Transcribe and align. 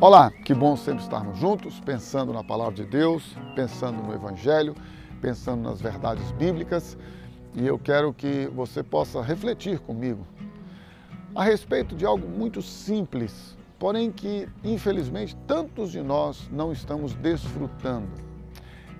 Olá, 0.00 0.30
que 0.30 0.54
bom 0.54 0.76
sempre 0.76 1.02
estarmos 1.02 1.36
juntos, 1.38 1.80
pensando 1.80 2.32
na 2.32 2.44
palavra 2.44 2.72
de 2.72 2.84
Deus, 2.84 3.36
pensando 3.56 4.00
no 4.00 4.14
Evangelho, 4.14 4.76
pensando 5.20 5.60
nas 5.60 5.80
verdades 5.80 6.30
bíblicas. 6.30 6.96
E 7.52 7.66
eu 7.66 7.76
quero 7.80 8.14
que 8.14 8.46
você 8.54 8.80
possa 8.80 9.20
refletir 9.20 9.80
comigo 9.80 10.24
a 11.34 11.42
respeito 11.42 11.96
de 11.96 12.06
algo 12.06 12.28
muito 12.28 12.62
simples, 12.62 13.58
porém 13.76 14.12
que, 14.12 14.48
infelizmente, 14.62 15.34
tantos 15.48 15.90
de 15.90 16.00
nós 16.00 16.48
não 16.52 16.70
estamos 16.70 17.12
desfrutando. 17.14 18.06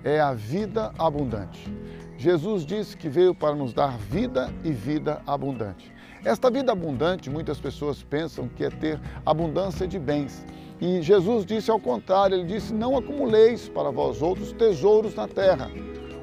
É 0.03 0.19
a 0.19 0.33
vida 0.33 0.91
abundante. 0.99 1.73
Jesus 2.17 2.65
disse 2.65 2.97
que 2.97 3.07
veio 3.07 3.33
para 3.33 3.55
nos 3.55 3.71
dar 3.71 3.97
vida 3.97 4.53
e 4.65 4.71
vida 4.73 5.21
abundante. 5.25 5.93
Esta 6.23 6.51
vida 6.51 6.73
abundante, 6.73 7.29
muitas 7.29 7.61
pessoas 7.61 8.03
pensam 8.03 8.49
que 8.49 8.65
é 8.65 8.69
ter 8.69 8.99
abundância 9.25 9.87
de 9.87 9.97
bens. 9.97 10.45
E 10.81 11.01
Jesus 11.01 11.45
disse 11.45 11.71
ao 11.71 11.79
contrário, 11.79 12.35
ele 12.35 12.43
disse: 12.43 12.73
Não 12.73 12.97
acumuleis 12.97 13.69
para 13.69 13.89
vós 13.89 14.21
outros 14.21 14.51
tesouros 14.51 15.15
na 15.15 15.27
terra, 15.27 15.71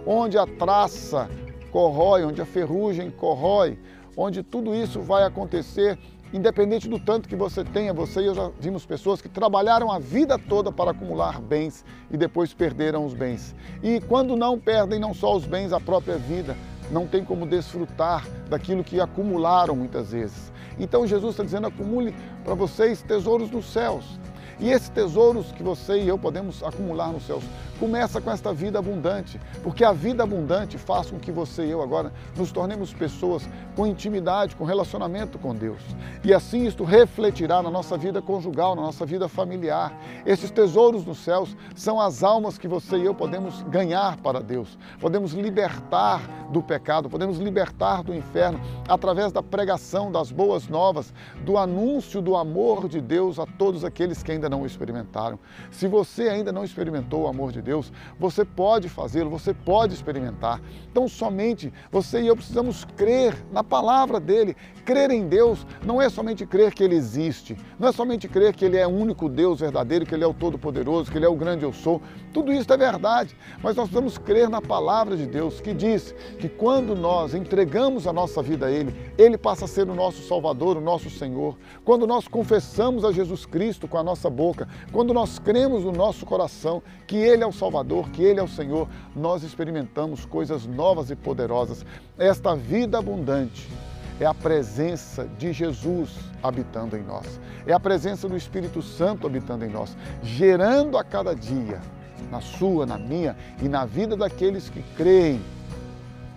onde 0.06 0.36
a 0.36 0.46
traça 0.46 1.30
corrói, 1.70 2.24
onde 2.24 2.42
a 2.42 2.46
ferrugem 2.46 3.10
corrói, 3.10 3.78
onde 4.14 4.42
tudo 4.42 4.74
isso 4.74 5.00
vai 5.00 5.24
acontecer, 5.24 5.98
independente 6.30 6.88
do 6.88 6.98
tanto 6.98 7.26
que 7.26 7.36
você 7.36 7.64
tenha. 7.64 7.94
Você 7.94 8.20
e 8.20 8.26
eu 8.26 8.34
já 8.34 8.50
vimos 8.60 8.84
pessoas 8.84 9.22
que 9.22 9.30
trabalharam 9.30 9.90
a 9.90 9.98
vida 9.98 10.38
toda 10.38 10.70
para 10.70 10.90
acumular 10.90 11.40
bens 11.40 11.86
e 12.10 12.18
depois 12.18 12.52
perderam 12.52 13.04
os 13.06 13.14
bens. 13.14 13.54
E 13.82 13.98
quando 14.00 14.36
não 14.36 14.58
perdem 14.58 14.98
não 14.98 15.14
só 15.14 15.34
os 15.34 15.46
bens, 15.46 15.72
a 15.72 15.80
própria 15.80 16.18
vida, 16.18 16.54
não 16.90 17.06
tem 17.06 17.24
como 17.24 17.46
desfrutar 17.46 18.26
daquilo 18.48 18.84
que 18.84 19.00
acumularam 19.00 19.74
muitas 19.74 20.12
vezes. 20.12 20.52
Então 20.78 21.06
Jesus 21.06 21.32
está 21.32 21.44
dizendo: 21.44 21.66
acumule 21.66 22.14
para 22.44 22.54
vocês 22.54 23.02
tesouros 23.02 23.50
nos 23.50 23.66
céus. 23.72 24.18
E 24.58 24.70
esses 24.70 24.88
tesouros 24.88 25.52
que 25.52 25.62
você 25.62 26.00
e 26.00 26.08
eu 26.08 26.18
podemos 26.18 26.62
acumular 26.62 27.12
nos 27.12 27.24
céus, 27.26 27.44
começa 27.78 28.20
com 28.20 28.30
esta 28.30 28.52
vida 28.54 28.78
abundante, 28.78 29.38
porque 29.62 29.84
a 29.84 29.92
vida 29.92 30.22
abundante 30.22 30.78
faz 30.78 31.10
com 31.10 31.18
que 31.18 31.30
você 31.30 31.66
e 31.66 31.70
eu 31.70 31.82
agora 31.82 32.10
nos 32.36 32.50
tornemos 32.50 32.92
pessoas 32.92 33.46
com 33.74 33.86
intimidade, 33.86 34.56
com 34.56 34.64
relacionamento 34.64 35.38
com 35.38 35.54
Deus. 35.54 35.82
E 36.24 36.32
assim 36.32 36.66
isto 36.66 36.84
refletirá 36.84 37.62
na 37.62 37.70
nossa 37.70 37.98
vida 37.98 38.22
conjugal, 38.22 38.74
na 38.74 38.82
nossa 38.82 39.04
vida 39.04 39.28
familiar. 39.28 39.92
Esses 40.24 40.50
tesouros 40.50 41.04
nos 41.04 41.18
céus 41.18 41.54
são 41.74 42.00
as 42.00 42.22
almas 42.22 42.56
que 42.56 42.66
você 42.66 42.96
e 42.96 43.04
eu 43.04 43.14
podemos 43.14 43.62
ganhar 43.64 44.16
para 44.18 44.40
Deus. 44.40 44.78
Podemos 44.98 45.32
libertar 45.32 46.22
do 46.50 46.62
pecado, 46.62 47.10
podemos 47.10 47.38
libertar 47.38 48.02
do 48.02 48.14
inferno 48.14 48.60
através 48.88 49.32
da 49.32 49.42
pregação 49.42 50.10
das 50.10 50.30
boas 50.30 50.68
novas, 50.68 51.12
do 51.44 51.58
anúncio 51.58 52.22
do 52.22 52.36
amor 52.36 52.88
de 52.88 53.00
Deus 53.00 53.38
a 53.38 53.46
todos 53.46 53.84
aqueles 53.84 54.22
que 54.22 54.32
ainda 54.32 54.45
ainda 54.46 54.48
não 54.48 54.64
experimentaram. 54.64 55.38
Se 55.70 55.86
você 55.86 56.28
ainda 56.28 56.52
não 56.52 56.64
experimentou 56.64 57.22
o 57.22 57.26
amor 57.26 57.52
de 57.52 57.60
Deus, 57.60 57.92
você 58.18 58.44
pode 58.44 58.88
fazê-lo, 58.88 59.28
você 59.28 59.52
pode 59.52 59.94
experimentar. 59.94 60.60
Então, 60.90 61.08
somente 61.08 61.72
você 61.90 62.22
e 62.22 62.26
eu 62.26 62.36
precisamos 62.36 62.84
crer 62.96 63.34
na 63.52 63.62
palavra 63.62 64.18
dele. 64.18 64.56
Crer 64.84 65.10
em 65.10 65.26
Deus 65.26 65.66
não 65.84 66.00
é 66.00 66.08
somente 66.08 66.46
crer 66.46 66.72
que 66.72 66.82
ele 66.82 66.94
existe, 66.94 67.56
não 67.78 67.88
é 67.88 67.92
somente 67.92 68.28
crer 68.28 68.54
que 68.54 68.64
ele 68.64 68.76
é 68.76 68.86
o 68.86 68.90
único 68.90 69.28
Deus 69.28 69.60
verdadeiro, 69.60 70.06
que 70.06 70.14
ele 70.14 70.24
é 70.24 70.26
o 70.26 70.34
todo-poderoso, 70.34 71.10
que 71.10 71.18
ele 71.18 71.26
é 71.26 71.28
o 71.28 71.34
grande 71.34 71.64
eu 71.64 71.72
sou. 71.72 72.00
Tudo 72.32 72.52
isso 72.52 72.72
é 72.72 72.76
verdade, 72.76 73.36
mas 73.62 73.76
nós 73.76 73.88
precisamos 73.88 74.16
crer 74.18 74.48
na 74.48 74.62
palavra 74.62 75.16
de 75.16 75.26
Deus 75.26 75.60
que 75.60 75.74
diz 75.74 76.14
que 76.38 76.48
quando 76.48 76.94
nós 76.94 77.34
entregamos 77.34 78.06
a 78.06 78.12
nossa 78.12 78.42
vida 78.42 78.66
a 78.66 78.70
ele, 78.70 78.94
ele 79.18 79.36
passa 79.36 79.64
a 79.64 79.68
ser 79.68 79.88
o 79.88 79.94
nosso 79.94 80.22
Salvador, 80.22 80.76
o 80.76 80.80
nosso 80.80 81.10
Senhor. 81.10 81.56
Quando 81.84 82.06
nós 82.06 82.28
confessamos 82.28 83.04
a 83.04 83.10
Jesus 83.10 83.44
Cristo 83.46 83.88
com 83.88 83.98
a 83.98 84.04
nossa 84.04 84.28
boca, 84.36 84.68
quando 84.92 85.14
nós 85.14 85.38
cremos 85.38 85.82
no 85.82 85.90
nosso 85.90 86.26
coração 86.26 86.82
que 87.06 87.16
Ele 87.16 87.42
é 87.42 87.46
o 87.46 87.52
Salvador, 87.52 88.10
que 88.10 88.22
Ele 88.22 88.38
é 88.38 88.42
o 88.42 88.48
Senhor, 88.48 88.86
nós 89.14 89.42
experimentamos 89.42 90.26
coisas 90.26 90.66
novas 90.66 91.10
e 91.10 91.16
poderosas. 91.16 91.84
Esta 92.18 92.54
vida 92.54 92.98
abundante 92.98 93.68
é 94.20 94.26
a 94.26 94.34
presença 94.34 95.26
de 95.38 95.52
Jesus 95.52 96.10
habitando 96.42 96.96
em 96.96 97.02
nós, 97.02 97.40
é 97.66 97.72
a 97.72 97.80
presença 97.80 98.28
do 98.28 98.36
Espírito 98.36 98.82
Santo 98.82 99.26
habitando 99.26 99.64
em 99.64 99.70
nós, 99.70 99.96
gerando 100.22 100.98
a 100.98 101.02
cada 101.02 101.34
dia, 101.34 101.80
na 102.30 102.40
sua, 102.40 102.84
na 102.84 102.98
minha 102.98 103.36
e 103.62 103.68
na 103.68 103.84
vida 103.84 104.16
daqueles 104.16 104.68
que 104.68 104.82
creem, 104.96 105.40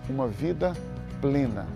uma 0.10 0.28
vida 0.28 0.74
plena. 1.22 1.68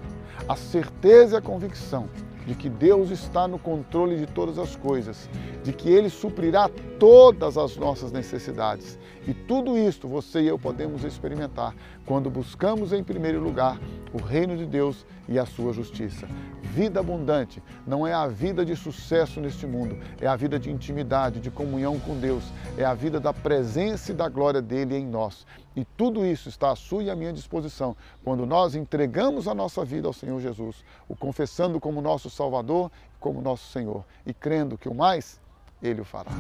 A 0.48 0.56
certeza 0.56 1.36
e 1.36 1.38
a 1.38 1.42
convicção 1.42 2.10
de 2.46 2.56
que 2.56 2.70
Deus 2.70 3.10
está 3.12 3.48
no 3.48 3.58
controle 3.58 4.18
de 4.18 4.26
todas 4.26 4.58
as 4.58 4.76
coisas, 4.76 5.30
de 5.64 5.72
que 5.72 5.90
Ele 5.90 6.10
suprirá 6.10 6.70
todas 7.00 7.58
as 7.58 7.78
nossas 7.78 8.12
necessidades. 8.12 8.98
E 9.26 9.34
tudo 9.34 9.78
isto 9.78 10.08
você 10.08 10.42
e 10.42 10.48
eu 10.48 10.60
podemos 10.60 11.04
experimentar 11.04 11.74
quando 12.06 12.30
buscamos 12.30 12.92
em 12.92 13.04
primeiro 13.04 13.40
lugar 13.40 13.80
o 14.12 14.18
reino 14.18 14.58
de 14.58 14.66
Deus 14.66 15.06
e 15.30 15.40
a 15.40 15.46
sua 15.46 15.72
justiça. 15.72 16.28
Vida 16.62 17.00
abundante 17.00 17.64
não 17.88 18.06
é 18.06 18.14
a 18.14 18.28
vida 18.28 18.66
de 18.66 18.76
sucesso 18.76 19.40
neste 19.40 19.66
mundo, 19.66 19.98
é 20.20 20.28
a 20.28 20.36
vida 20.36 20.60
de 20.60 20.70
intimidade, 20.70 21.40
de 21.40 21.50
comunhão 21.50 22.00
com 22.00 22.20
Deus, 22.20 22.44
é 22.78 22.84
a 22.84 22.94
vida 22.94 23.20
da 23.20 23.32
presença 23.32 24.12
e 24.12 24.16
da 24.16 24.28
glória 24.28 24.62
dele 24.62 24.98
em 24.98 25.06
nós. 25.06 25.46
E 25.76 25.86
tudo 25.86 26.26
isso 26.26 26.50
está 26.50 26.72
à 26.72 26.76
sua 26.76 27.04
e 27.04 27.10
à 27.10 27.16
minha 27.16 27.32
disposição 27.32 27.96
quando 28.24 28.46
nós 28.46 28.76
entregamos 28.76 29.48
a 29.48 29.56
nossa 29.56 29.86
vida 29.86 30.08
ao 30.08 30.14
Senhor 30.14 30.42
Jesus, 30.42 30.84
o 31.08 31.16
confessando 31.16 31.80
como 31.80 32.02
nosso 32.02 32.30
Salvador, 32.30 32.92
como 33.20 33.42
nosso 33.42 33.72
Senhor 33.72 34.04
e 34.26 34.34
crendo 34.34 34.78
que 34.78 34.90
o 34.90 34.94
mais 34.94 35.40
ele 35.82 36.02
o 36.02 36.06
fará. 36.06 36.32